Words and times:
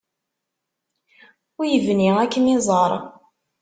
Ur 1.59 1.65
yebni 1.67 2.09
ad 2.23 2.29
kem-iẓer. 2.33 2.91